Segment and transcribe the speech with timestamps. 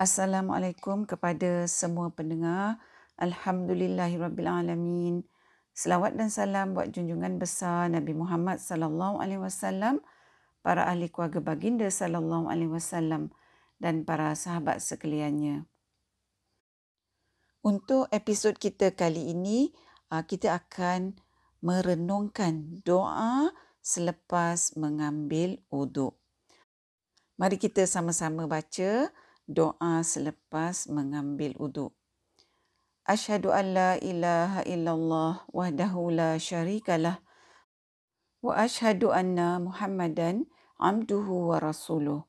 [0.00, 2.80] Assalamualaikum kepada semua pendengar.
[3.20, 5.28] Alhamdulillahirabbilalamin.
[5.76, 10.00] Selawat dan salam buat junjungan besar Nabi Muhammad sallallahu alaihi wasallam,
[10.64, 13.28] para ahli keluarga baginda sallallahu alaihi wasallam
[13.76, 15.68] dan para sahabat sekaliannya.
[17.60, 19.68] Untuk episod kita kali ini,
[20.08, 21.20] uh, kita akan
[21.60, 23.52] merenungkan doa
[23.84, 26.16] selepas mengambil wuduk.
[27.36, 29.12] Mari kita sama-sama baca
[29.50, 31.90] doa selepas mengambil wuduk.
[33.02, 37.18] Asyhadu an la ilaha illallah wahdahu la syarikalah
[38.38, 40.46] wa asyhadu anna Muhammadan
[40.78, 42.22] abduhu wa rasuluh.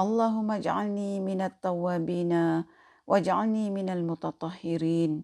[0.00, 2.64] Allahumma ja'alni minat tawabina
[3.04, 5.22] wa ja'alni minal mutatahhirin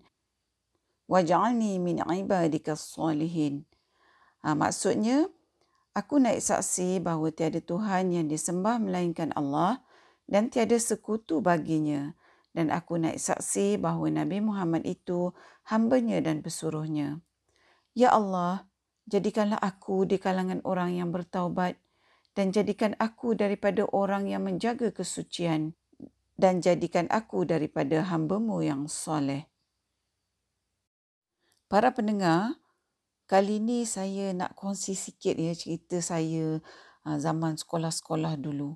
[1.10, 3.66] wa ja'alni min ibadikas salihin.
[4.46, 5.26] Ha, maksudnya,
[5.96, 9.82] aku naik saksi bahawa tiada Tuhan yang disembah melainkan Allah
[10.30, 12.14] dan tiada sekutu baginya
[12.54, 15.34] dan aku naik saksi bahawa Nabi Muhammad itu
[15.66, 17.22] hambanya dan pesuruhnya.
[17.94, 18.70] Ya Allah,
[19.10, 21.78] jadikanlah aku di kalangan orang yang bertaubat
[22.38, 25.74] dan jadikan aku daripada orang yang menjaga kesucian
[26.38, 29.50] dan jadikan aku daripada hambamu yang soleh.
[31.70, 32.58] Para pendengar,
[33.30, 36.58] kali ini saya nak kongsi sikit ya cerita saya
[37.06, 38.74] ah, zaman sekolah-sekolah dulu.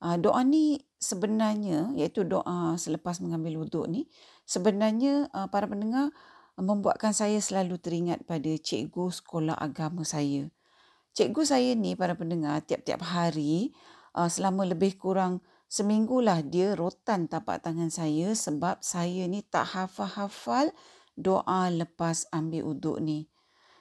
[0.00, 4.08] Uh, doa ni sebenarnya iaitu doa selepas mengambil wuduk ni
[4.48, 6.08] sebenarnya uh, para pendengar
[6.56, 10.48] uh, membuatkan saya selalu teringat pada cikgu sekolah agama saya.
[11.12, 13.76] Cikgu saya ni para pendengar tiap-tiap hari
[14.16, 19.68] uh, selama lebih kurang seminggu lah dia rotan tapak tangan saya sebab saya ni tak
[19.76, 20.72] hafal-hafal
[21.12, 23.28] doa lepas ambil wuduk ni.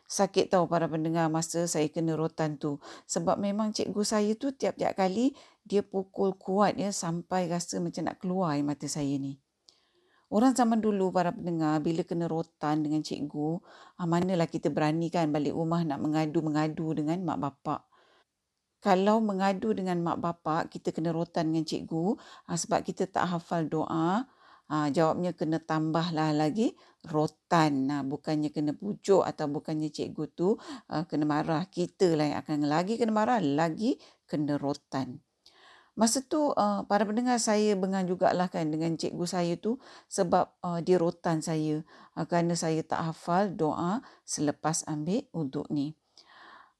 [0.09, 2.81] Sakit tahu para pendengar masa saya kena rotan tu.
[3.06, 5.38] Sebab memang cikgu saya tu tiap-tiap kali
[5.70, 9.38] dia pukul kuat ya sampai rasa macam nak keluar air mata saya ni.
[10.30, 13.61] Orang zaman dulu para pendengar bila kena rotan dengan cikgu,
[13.98, 17.82] ah, manalah kita berani kan balik rumah nak mengadu-mengadu dengan mak bapak.
[18.82, 22.17] Kalau mengadu dengan mak bapak, kita kena rotan dengan cikgu
[22.49, 24.26] ah, sebab kita tak hafal doa,
[24.70, 26.77] Ha, jawabnya kena tambahlah lagi
[27.10, 27.89] rotan.
[27.89, 30.61] Ha, bukannya kena pujuk atau bukannya cikgu tu
[30.94, 31.65] uh, kena marah.
[31.65, 33.98] Kita lah yang akan lagi kena marah, lagi
[34.30, 35.26] kena rotan.
[35.99, 40.80] Masa tu uh, para pendengar saya bengang jugalah kan dengan cikgu saya tu sebab uh,
[40.80, 41.83] dia rotan saya
[42.15, 45.99] uh, kerana saya tak hafal doa selepas ambil untuk ni.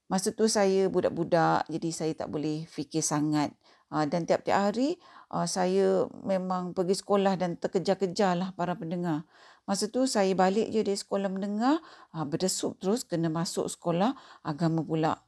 [0.08, 3.52] Masa tu saya budak-budak jadi saya tak boleh fikir sangat
[3.92, 4.96] uh, dan tiap-tiap hari
[5.28, 9.28] uh, saya memang pergi sekolah dan terkejar-kejar lah para pendengar.
[9.68, 11.84] Masa tu saya balik je dari sekolah mendengar
[12.16, 15.20] uh, berdesup terus kena masuk sekolah agama pula.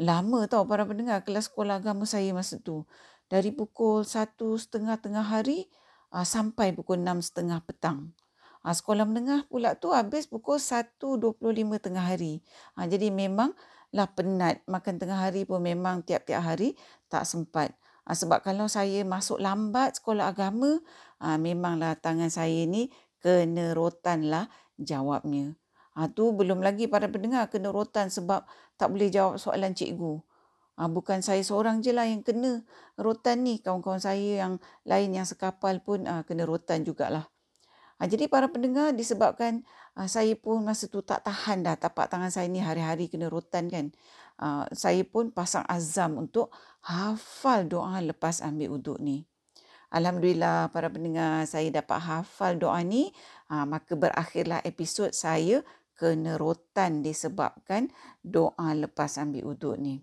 [0.00, 2.88] Lama tau para pendengar kelas sekolah agama saya masa tu
[3.34, 5.66] dari pukul satu setengah tengah hari
[6.14, 8.14] uh, sampai pukul enam setengah petang.
[8.62, 12.46] Uh, sekolah menengah pula tu habis pukul satu dua puluh lima tengah hari.
[12.78, 14.62] Uh, jadi memanglah penat.
[14.70, 16.78] Makan tengah hari pun memang tiap-tiap hari
[17.10, 17.74] tak sempat.
[18.06, 20.78] Uh, sebab kalau saya masuk lambat sekolah agama,
[21.18, 24.46] uh, memanglah tangan saya ni kena rotan lah
[24.78, 25.58] jawabnya.
[25.98, 28.46] Ha, tu belum lagi para pendengar kena rotan sebab
[28.78, 30.22] tak boleh jawab soalan cikgu.
[30.74, 32.66] Ha, bukan saya seorang je lah yang kena
[32.98, 33.62] rotan ni.
[33.62, 37.30] Kawan-kawan saya yang lain yang sekapal pun ha, kena rotan jugalah.
[38.02, 39.62] Ha, jadi para pendengar disebabkan
[39.94, 43.70] ha, saya pun masa tu tak tahan dah tapak tangan saya ni hari-hari kena rotan
[43.70, 43.94] kan.
[44.42, 46.50] Ha, saya pun pasang azam untuk
[46.82, 49.22] hafal doa lepas ambil uduk ni.
[49.94, 53.14] Alhamdulillah para pendengar saya dapat hafal doa ni.
[53.46, 55.62] Ha, maka berakhirlah episod saya
[55.94, 57.94] kena rotan disebabkan
[58.26, 60.02] doa lepas ambil uduk ni.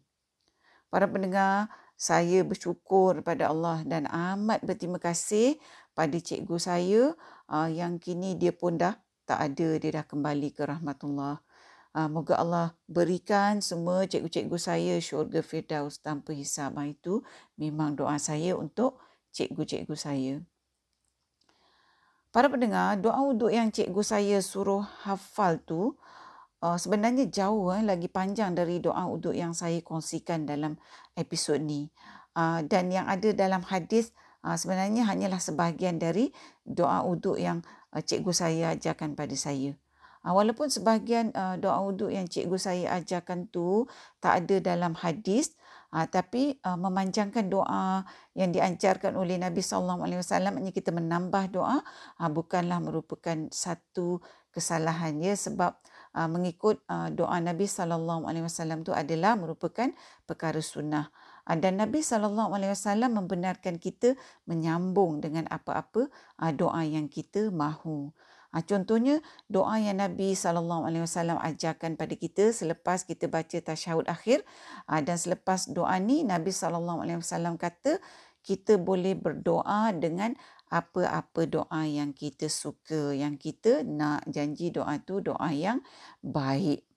[0.92, 5.56] Para pendengar, saya bersyukur pada Allah dan amat berterima kasih
[5.96, 7.16] pada cikgu saya
[7.48, 11.40] uh, yang kini dia pun dah tak ada, dia dah kembali ke rahmatullah.
[11.96, 16.76] Uh, moga Allah berikan semua cikgu-cikgu saya syurga firdaus tanpa hisab.
[16.76, 17.24] Uh, itu
[17.56, 19.00] memang doa saya untuk
[19.32, 20.34] cikgu-cikgu saya.
[22.36, 25.96] Para pendengar, doa untuk yang cikgu saya suruh hafal tu,
[26.62, 30.78] uh, sebenarnya jauh eh, lagi panjang dari doa uduk yang saya kongsikan dalam
[31.18, 31.90] episod ni.
[32.32, 34.16] Uh, dan yang ada dalam hadis
[34.48, 36.32] uh, sebenarnya hanyalah sebahagian dari
[36.64, 37.60] doa uduk yang
[37.92, 39.76] uh, cikgu saya ajarkan pada saya.
[40.22, 43.90] Uh, walaupun sebahagian uh, doa uduk yang cikgu saya ajarkan tu
[44.24, 45.58] tak ada dalam hadis,
[45.92, 48.04] uh, tapi uh, memanjangkan doa
[48.34, 51.84] yang diajarkan oleh Nabi sallallahu alaihi wasallam hanya kita menambah doa
[52.20, 55.76] uh, bukanlah merupakan satu kesalahan ya sebab
[56.16, 59.92] uh, mengikut uh, doa Nabi sallallahu alaihi wasallam tu adalah merupakan
[60.28, 61.12] perkara sunnah.
[61.42, 62.54] Ah, dan Nabi SAW
[63.10, 64.14] membenarkan kita
[64.46, 66.08] menyambung dengan apa-apa
[66.38, 68.14] ah, doa yang kita mahu.
[68.52, 70.92] Ah, contohnya doa yang Nabi SAW
[71.40, 74.44] ajarkan pada kita selepas kita baca tasyahud akhir
[74.92, 78.04] dan selepas doa ni Nabi SAW kata
[78.44, 80.36] kita boleh berdoa dengan
[80.72, 85.84] apa-apa doa yang kita suka, yang kita nak janji doa tu doa yang
[86.24, 86.88] baik.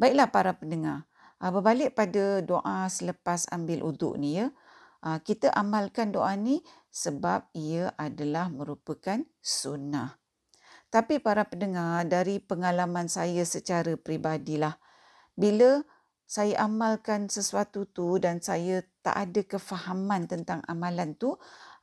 [0.00, 1.04] Baiklah para pendengar.
[1.42, 4.48] Uh, berbalik pada doa selepas ambil uduk ni ya.
[5.02, 6.62] Uh, kita amalkan doa ni
[6.94, 10.14] sebab ia adalah merupakan sunnah.
[10.92, 14.78] Tapi para pendengar dari pengalaman saya secara peribadilah
[15.34, 15.82] bila
[16.28, 21.34] saya amalkan sesuatu tu dan saya tak ada kefahaman tentang amalan tu,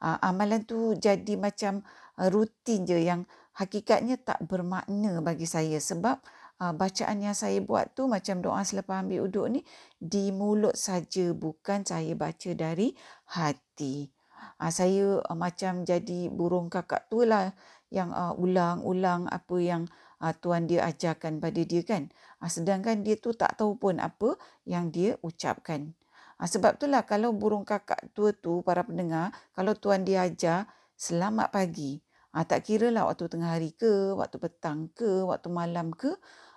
[0.02, 1.84] uh, amalan tu jadi macam
[2.18, 3.28] rutin je yang
[3.60, 6.24] hakikatnya tak bermakna bagi saya sebab
[6.60, 9.62] bacaan yang saya buat tu macam doa selepas ambil uduk ni
[9.96, 12.92] di mulut saja bukan saya baca dari
[13.32, 14.12] hati.
[14.60, 17.56] Uh, saya uh, macam jadi burung kakak tu lah
[17.92, 19.88] yang uh, ulang-ulang apa yang
[20.20, 22.12] uh, tuan dia ajarkan pada dia kan.
[22.44, 24.36] Sedangkan dia tu tak tahu pun apa
[24.68, 25.96] yang dia ucapkan.
[26.40, 30.68] Uh, sebab itulah kalau burung kakak tua tu para pendengar, kalau tuan dia ajar
[31.00, 32.00] selamat pagi.
[32.30, 36.14] Ah tak kira lah waktu tengah hari ke, waktu petang ke, waktu malam ke,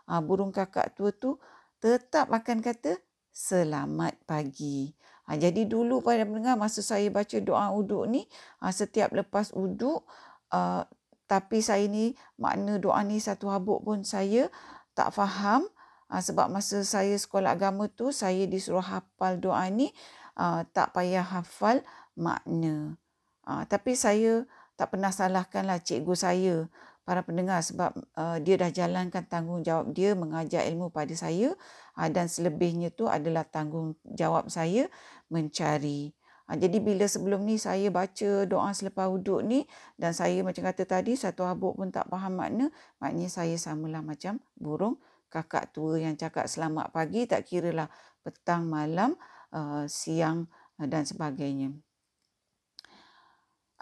[0.08, 1.38] uh, burung kakak tua tu
[1.82, 2.98] tetap akan kata
[3.32, 4.92] selamat pagi.
[5.26, 8.26] Ha, jadi dulu pada pendengar masa saya baca doa uduk ni
[8.58, 10.02] ha, setiap lepas uduk
[10.50, 10.82] uh,
[11.30, 14.50] tapi saya ni makna doa ni satu habuk pun saya
[14.98, 15.62] tak faham
[16.10, 19.94] ha, sebab masa saya sekolah agama tu saya disuruh hafal doa ni
[20.36, 21.80] uh, tak payah hafal
[22.18, 22.98] makna.
[23.46, 24.42] Ha, tapi saya
[24.74, 26.56] tak pernah salahkanlah cikgu saya
[27.02, 31.54] para pendengar sebab uh, dia dah jalankan tanggungjawab dia mengajar ilmu pada saya
[31.98, 34.86] uh, dan selebihnya tu adalah tanggungjawab saya
[35.26, 36.14] mencari.
[36.46, 39.66] Uh, jadi bila sebelum ni saya baca doa selepas wuduk ni
[39.98, 42.70] dan saya macam kata tadi satu habuk pun tak faham makna,
[43.02, 47.90] maknanya saya samalah macam burung kakak tua yang cakap selamat pagi tak kiralah
[48.22, 49.18] petang, malam,
[49.50, 50.46] uh, siang
[50.78, 51.74] uh, dan sebagainya.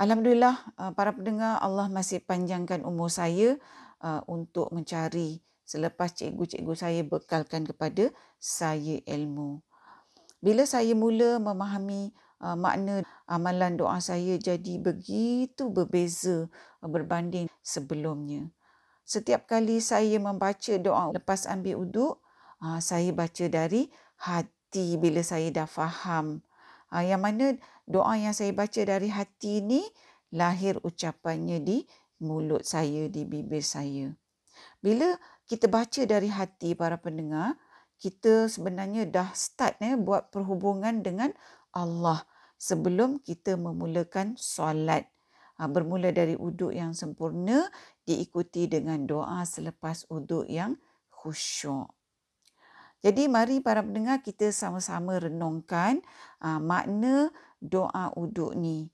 [0.01, 3.61] Alhamdulillah uh, para pendengar Allah masih panjangkan umur saya
[4.01, 8.09] uh, untuk mencari selepas cikgu-cikgu saya bekalkan kepada
[8.41, 9.61] saya ilmu.
[10.41, 16.49] Bila saya mula memahami uh, makna amalan doa saya jadi begitu berbeza
[16.81, 18.49] berbanding sebelumnya.
[19.05, 22.23] Setiap kali saya membaca doa lepas ambil uduk,
[22.79, 26.41] saya baca dari hati bila saya dah faham
[26.91, 27.55] Ha, yang mana
[27.91, 29.83] doa yang saya baca dari hati ini
[30.31, 31.83] lahir ucapannya di
[32.23, 34.15] mulut saya, di bibir saya.
[34.79, 35.19] Bila
[35.51, 37.59] kita baca dari hati para pendengar,
[37.99, 41.35] kita sebenarnya dah start eh, buat perhubungan dengan
[41.75, 42.23] Allah
[42.57, 45.11] sebelum kita memulakan solat.
[45.61, 47.69] Ha, bermula dari uduk yang sempurna
[48.09, 50.81] diikuti dengan doa selepas uduk yang
[51.13, 51.93] khusyuk.
[53.01, 56.05] Jadi mari para pendengar kita sama-sama renungkan
[56.45, 58.89] uh, makna doa uduk ni.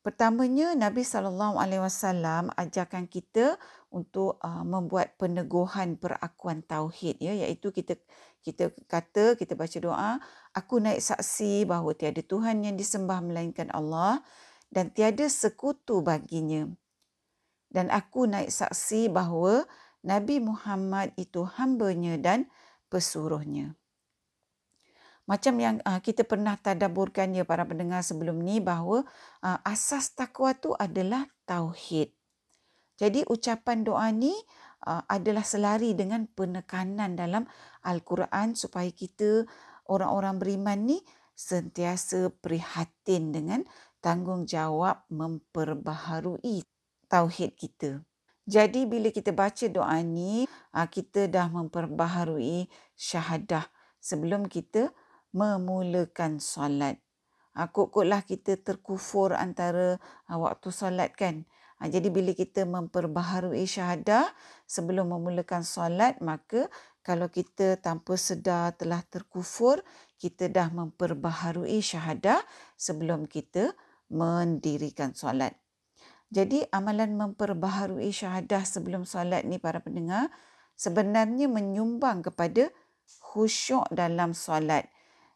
[0.00, 3.60] Pertamanya Nabi sallallahu alaihi wasallam ajarkan kita
[3.92, 8.00] untuk uh, membuat peneguhan perakuan tauhid ya iaitu kita
[8.40, 10.10] kita kata kita baca doa
[10.56, 14.24] aku naik saksi bahawa tiada tuhan yang disembah melainkan Allah
[14.72, 16.70] dan tiada sekutu baginya.
[17.70, 19.68] Dan aku naik saksi bahawa
[20.02, 22.50] Nabi Muhammad itu hamba-Nya dan
[22.88, 23.79] pesuruhnya.
[25.30, 29.06] Macam yang uh, kita pernah tadaburkannya para pendengar sebelum ni bahawa
[29.46, 32.10] uh, asas takwa tu adalah tauhid.
[32.98, 34.34] Jadi ucapan doa ni
[34.90, 37.46] uh, adalah selari dengan penekanan dalam
[37.86, 39.46] al-Quran supaya kita
[39.86, 40.98] orang-orang beriman ni
[41.38, 43.62] sentiasa prihatin dengan
[44.02, 46.66] tanggungjawab memperbaharui
[47.06, 48.02] tauhid kita.
[48.50, 50.42] Jadi bila kita baca doa ni,
[50.74, 52.66] kita dah memperbaharui
[52.98, 53.70] syahadah
[54.02, 54.90] sebelum kita
[55.30, 56.98] memulakan solat.
[57.54, 59.98] Ah, kok-koklah kita terkufur antara
[60.30, 61.46] ah, waktu solat kan.
[61.80, 64.28] Jadi bila kita memperbaharui syahadah
[64.68, 66.68] sebelum memulakan solat, maka
[67.00, 69.80] kalau kita tanpa sedar telah terkufur,
[70.20, 72.44] kita dah memperbaharui syahadah
[72.76, 73.72] sebelum kita
[74.12, 75.56] mendirikan solat.
[76.28, 80.28] Jadi amalan memperbaharui syahadah sebelum solat ni para pendengar
[80.76, 82.68] sebenarnya menyumbang kepada
[83.24, 84.86] khusyuk dalam solat.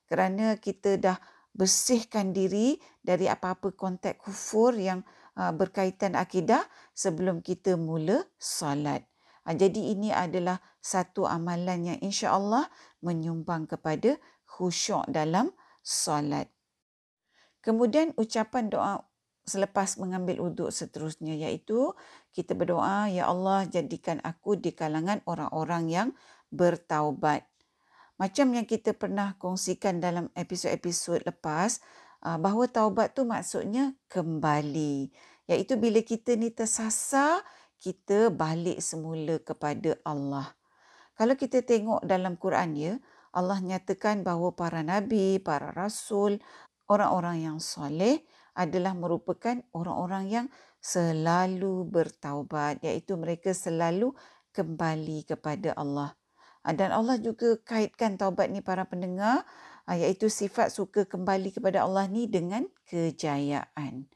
[0.04, 1.16] Kerana kita dah
[1.54, 5.06] bersihkan diri dari apa-apa kontak kufur yang
[5.38, 9.06] uh, berkaitan akidah sebelum kita mula solat.
[9.46, 12.68] Uh, jadi ini adalah satu amalan yang insya-Allah
[13.00, 16.50] menyumbang kepada khusyuk dalam solat.
[17.64, 19.00] Kemudian ucapan doa
[19.44, 21.92] selepas mengambil uduk seterusnya iaitu
[22.32, 26.08] kita berdoa ya Allah jadikan aku di kalangan orang-orang yang
[26.48, 27.44] bertaubat.
[28.14, 31.82] Macam yang kita pernah kongsikan dalam episod-episod lepas
[32.22, 35.10] ah, bahawa taubat tu maksudnya kembali
[35.50, 37.42] iaitu bila kita ni tersasar
[37.82, 40.56] kita balik semula kepada Allah.
[41.14, 42.94] Kalau kita tengok dalam Quran ya
[43.34, 46.38] Allah nyatakan bahawa para nabi, para rasul,
[46.86, 48.22] orang-orang yang soleh
[48.54, 50.46] adalah merupakan orang-orang yang
[50.78, 54.14] selalu bertaubat iaitu mereka selalu
[54.54, 56.14] kembali kepada Allah.
[56.64, 59.44] Ah, dan Allah juga kaitkan taubat ni para pendengar
[59.84, 64.08] ah, iaitu sifat suka kembali kepada Allah ni dengan kejayaan.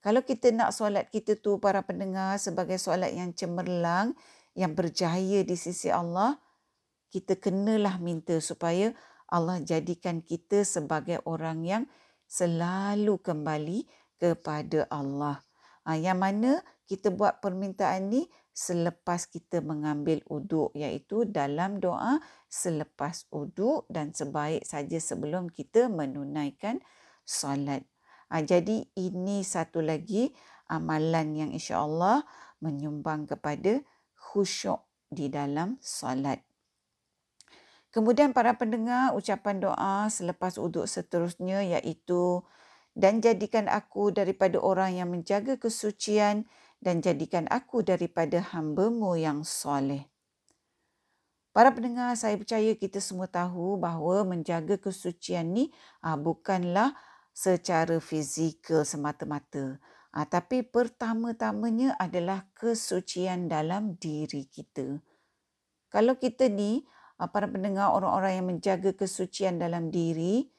[0.00, 4.16] Kalau kita nak solat kita tu para pendengar sebagai solat yang cemerlang,
[4.56, 6.40] yang berjaya di sisi Allah,
[7.12, 8.96] kita kenalah minta supaya
[9.28, 11.84] Allah jadikan kita sebagai orang yang
[12.28, 13.84] selalu kembali
[14.16, 15.44] kepada Allah.
[15.84, 23.26] Ha, yang mana kita buat permintaan ni selepas kita mengambil uduk iaitu dalam doa selepas
[23.34, 26.78] uduk dan sebaik saja sebelum kita menunaikan
[27.26, 27.82] solat.
[28.30, 30.30] Ha, jadi ini satu lagi
[30.70, 32.22] amalan yang insya-Allah
[32.62, 33.82] menyumbang kepada
[34.14, 36.38] khusyuk di dalam solat.
[37.90, 42.42] Kemudian para pendengar ucapan doa selepas uduk seterusnya iaitu
[42.94, 46.46] dan jadikan aku daripada orang yang menjaga kesucian
[46.84, 50.04] dan jadikan aku daripada hamba-Mu yang soleh.
[51.56, 55.72] Para pendengar, saya percaya kita semua tahu bahawa menjaga kesucian ni
[56.04, 56.92] ah, bukanlah
[57.32, 59.80] secara fizikal semata-mata.
[60.12, 65.00] Ah, tapi pertama-tamanya adalah kesucian dalam diri kita.
[65.88, 70.50] Kalau kita ni Ah, para pendengar orang-orang yang menjaga kesucian dalam diri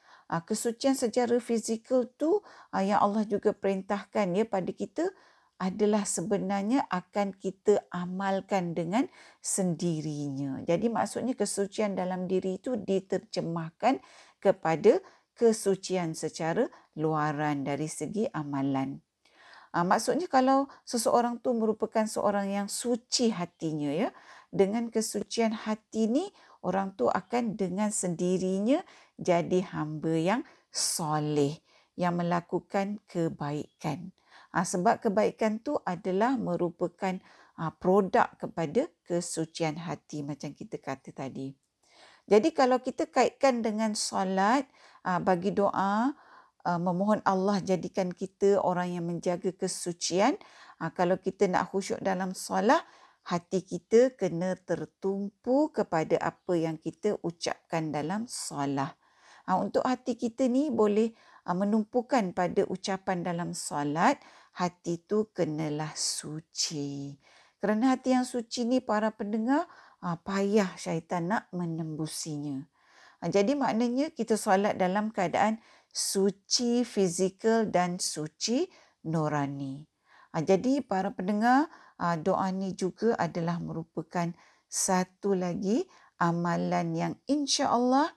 [0.50, 2.42] kesucian secara fizikal tu
[2.74, 5.06] yang Allah juga perintahkan ya pada kita
[5.56, 9.08] adalah sebenarnya akan kita amalkan dengan
[9.40, 10.60] sendirinya.
[10.68, 14.04] Jadi maksudnya kesucian dalam diri itu diterjemahkan
[14.44, 15.00] kepada
[15.36, 19.00] kesucian secara luaran dari segi amalan.
[19.76, 24.10] maksudnya kalau seseorang tu merupakan seorang yang suci hatinya ya,
[24.48, 26.32] dengan kesucian hati ni
[26.64, 28.80] orang tu akan dengan sendirinya
[29.20, 31.60] jadi hamba yang soleh
[32.00, 34.16] yang melakukan kebaikan.
[34.56, 37.20] Ha, sebab kebaikan tu adalah merupakan
[37.60, 41.52] ha, produk kepada kesucian hati macam kita kata tadi.
[42.26, 44.64] Jadi kalau kita kaitkan dengan solat
[45.04, 46.16] ha, bagi doa
[46.64, 50.40] ha, memohon Allah jadikan kita orang yang menjaga kesucian.
[50.80, 52.82] Ha, kalau kita nak khusyuk dalam solat
[53.26, 58.94] hati kita kena tertumpu kepada apa yang kita ucapkan dalam solat.
[59.46, 61.14] Ha, untuk hati kita ni boleh
[61.46, 64.18] ha, menumpukan pada ucapan dalam solat,
[64.56, 67.20] hati tu kenalah suci.
[67.60, 69.68] Kerana hati yang suci ni para pendengar
[70.00, 72.64] ha, payah syaitan nak menembusinya.
[73.20, 75.60] Ha, jadi maknanya kita solat dalam keadaan
[75.92, 78.70] suci fizikal dan suci
[79.08, 79.84] nurani.
[80.32, 84.28] Ha, jadi para pendengar, doa ni juga adalah merupakan
[84.68, 85.88] satu lagi
[86.20, 88.12] amalan yang insya-Allah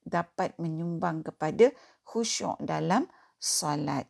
[0.00, 1.68] dapat menyumbang kepada
[2.08, 3.04] khusyuk dalam
[3.36, 4.08] solat.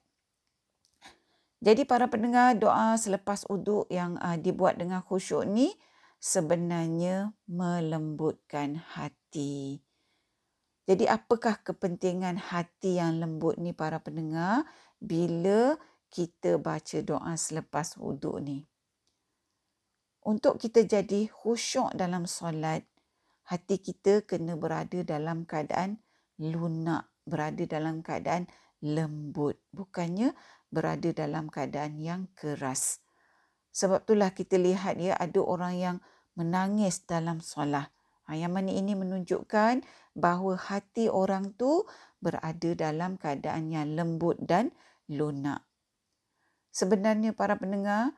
[1.58, 5.74] Jadi para pendengar doa selepas uduk yang uh, dibuat dengan khusyuk ni
[6.22, 9.82] sebenarnya melembutkan hati.
[10.86, 14.64] Jadi apakah kepentingan hati yang lembut ni para pendengar
[15.02, 15.76] bila
[16.08, 18.64] kita baca doa selepas uduk ni?
[20.28, 22.84] untuk kita jadi khusyuk dalam solat,
[23.48, 26.04] hati kita kena berada dalam keadaan
[26.36, 28.44] lunak, berada dalam keadaan
[28.84, 30.36] lembut, bukannya
[30.68, 33.00] berada dalam keadaan yang keras.
[33.72, 35.96] Sebab itulah kita lihat ya ada orang yang
[36.38, 37.90] menangis dalam solat.
[38.28, 39.82] Ha, yang mana ini menunjukkan
[40.12, 41.88] bahawa hati orang tu
[42.20, 44.74] berada dalam keadaan yang lembut dan
[45.08, 45.64] lunak.
[46.68, 48.12] Sebenarnya para pendengar,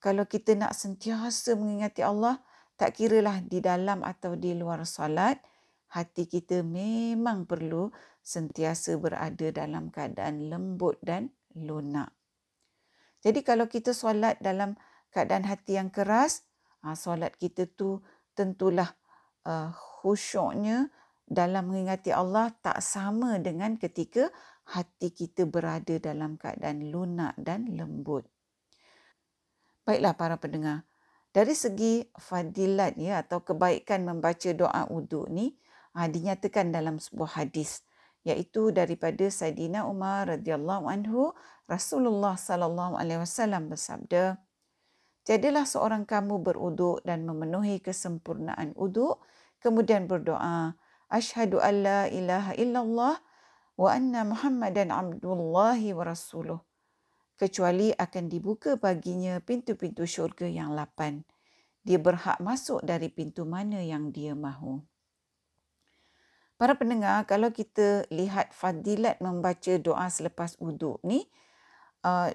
[0.00, 2.40] kalau kita nak sentiasa mengingati Allah,
[2.80, 5.36] tak kiralah di dalam atau di luar salat,
[5.92, 7.92] hati kita memang perlu
[8.24, 12.12] sentiasa berada dalam keadaan lembut dan lunak.
[13.20, 14.78] Jadi kalau kita solat dalam
[15.12, 16.48] keadaan hati yang keras,
[16.80, 18.00] ah, solat kita tu
[18.32, 18.88] tentulah
[19.44, 19.68] uh,
[20.00, 20.88] khusyuknya
[21.28, 24.32] dalam mengingati Allah tak sama dengan ketika
[24.72, 28.24] hati kita berada dalam keadaan lunak dan lembut.
[29.84, 30.88] Baiklah para pendengar.
[31.30, 35.54] Dari segi fadilat ya atau kebaikan membaca doa uduk ni,
[35.94, 37.86] uh, dinyatakan dalam sebuah hadis
[38.26, 41.32] iaitu daripada Saidina Umar radhiyallahu anhu
[41.64, 44.40] Rasulullah sallallahu alaihi wasallam bersabda
[45.20, 49.20] Jadilah seorang kamu beruduk dan memenuhi kesempurnaan uduk
[49.60, 50.74] kemudian berdoa
[51.12, 53.14] asyhadu alla ilaha illallah
[53.76, 56.60] wa anna muhammadan abdullahi wa rasuluh
[57.36, 61.24] kecuali akan dibuka baginya pintu-pintu syurga yang lapan
[61.80, 64.84] dia berhak masuk dari pintu mana yang dia mahu.
[66.60, 71.24] Para pendengar, kalau kita lihat fadilat membaca doa selepas wuduk ni,
[72.04, 72.28] uh,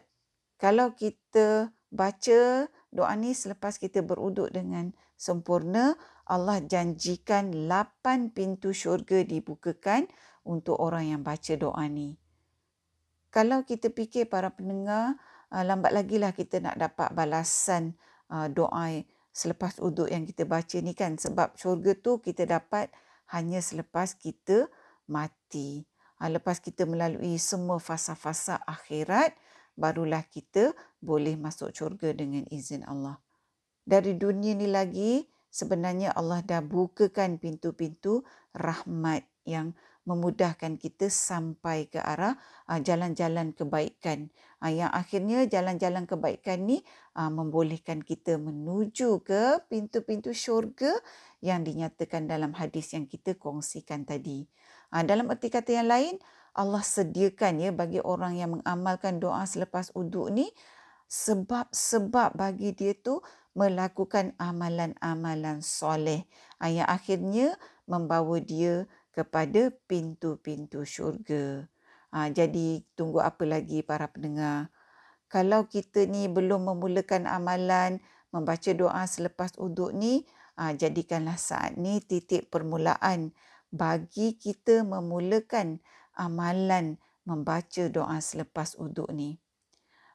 [0.57, 5.93] kalau kita baca doa ni selepas kita beruduk dengan sempurna,
[6.25, 10.09] Allah janjikan lapan pintu syurga dibukakan
[10.41, 12.17] untuk orang yang baca doa ni.
[13.29, 15.21] Kalau kita fikir para pendengar,
[15.53, 17.93] uh, lambat lagi lah kita nak dapat balasan
[18.33, 22.89] uh, doa selepas uduk yang kita baca ni kan sebab syurga tu kita dapat
[23.31, 24.69] hanya selepas kita
[25.09, 25.85] mati.
[26.21, 29.35] Ha, lepas kita melalui semua fasa-fasa akhirat
[29.75, 30.71] barulah kita
[31.03, 33.19] boleh masuk syurga dengan izin Allah.
[33.85, 41.97] Dari dunia ni lagi sebenarnya Allah dah bukakan pintu-pintu rahmat yang memudahkan kita sampai ke
[41.97, 42.37] arah
[42.69, 44.29] uh, jalan-jalan kebaikan.
[44.61, 46.85] Uh, yang akhirnya jalan-jalan kebaikan ni
[47.17, 50.93] uh, membolehkan kita menuju ke pintu-pintu syurga
[51.41, 54.45] yang dinyatakan dalam hadis yang kita kongsikan tadi.
[54.93, 56.15] Uh, dalam erti kata yang lain,
[56.55, 60.47] Allah sediakan ya bagi orang yang mengamalkan doa selepas uduk ni
[61.11, 63.19] sebab-sebab bagi dia tu
[63.55, 66.27] melakukan amalan-amalan soleh.
[66.59, 67.47] Yang akhirnya
[67.87, 71.63] membawa dia kepada pintu-pintu syurga.
[72.11, 74.67] Ha, jadi tunggu apa lagi para pendengar.
[75.31, 78.03] Kalau kita ni belum memulakan amalan
[78.35, 80.27] membaca doa selepas uduk ni,
[80.59, 83.31] ha, jadikanlah saat ni titik permulaan
[83.71, 85.79] bagi kita memulakan
[86.15, 89.39] amalan membaca doa selepas uduk ni.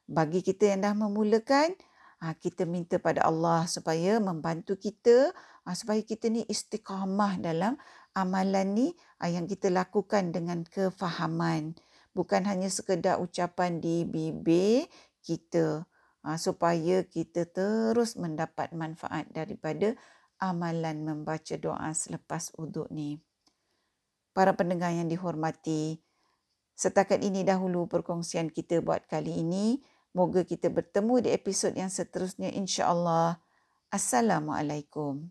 [0.05, 1.75] Bagi kita yang dah memulakan,
[2.21, 5.33] ha, kita minta pada Allah supaya membantu kita
[5.65, 7.77] ha, supaya kita ni istiqamah dalam
[8.15, 8.87] amalan ni
[9.23, 11.79] ah, yang kita lakukan dengan kefahaman.
[12.11, 14.91] Bukan hanya sekedar ucapan di bibir
[15.23, 15.87] kita
[16.27, 19.95] ah, supaya kita terus mendapat manfaat daripada
[20.41, 23.21] amalan membaca doa selepas uduk ni.
[24.31, 26.01] Para pendengar yang dihormati
[26.75, 29.83] setakat ini dahulu perkongsian kita buat kali ini.
[30.11, 33.39] Moga kita bertemu di episod yang seterusnya insya-Allah.
[33.95, 35.31] Assalamualaikum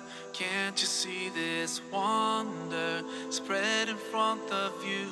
[0.41, 5.05] Can't you see this wonder spread in front of you?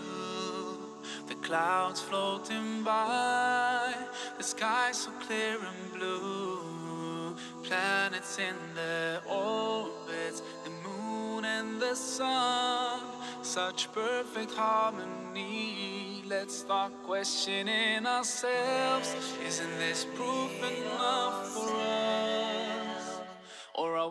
[1.28, 3.94] The clouds floating by,
[4.40, 7.36] the sky so clear and blue.
[7.62, 13.02] Planets in their orbits, the moon and the sun,
[13.44, 16.24] such perfect harmony.
[16.28, 19.16] Let's start questioning ourselves.
[19.46, 21.59] Isn't this proof enough?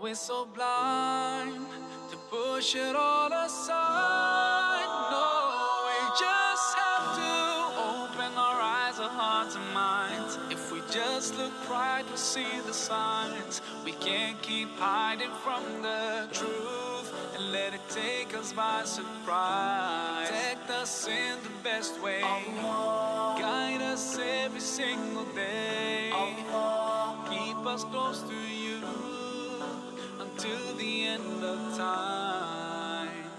[0.01, 1.67] Are so blind
[2.11, 4.87] to push it all aside?
[5.11, 7.35] No, we just have to
[7.91, 10.39] open our eyes, our hearts and minds.
[10.51, 13.61] If we just look right, we'll see the signs.
[13.85, 20.29] We can't keep hiding from the truth and let it take us by surprise.
[20.29, 22.21] Protect us in the best way.
[22.21, 26.13] Guide us every single day.
[27.29, 29.18] Keep us close to you
[30.31, 32.58] until the end of time.